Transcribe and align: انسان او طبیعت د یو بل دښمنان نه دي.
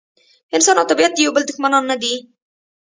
انسان 0.55 0.75
او 0.79 0.85
طبیعت 0.91 1.11
د 1.13 1.17
یو 1.25 1.31
بل 1.35 1.43
دښمنان 1.47 1.83
نه 1.91 1.95
دي. 2.01 2.13